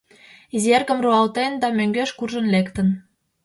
[0.55, 2.87] Изи эргым руалтен да мӧҥгеш куржын лектын.